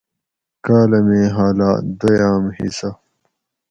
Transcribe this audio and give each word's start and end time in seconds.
کالامیں 0.65 1.27
حالات 1.35 1.81
(دویام 1.99 2.43
حصہ) 2.57 2.89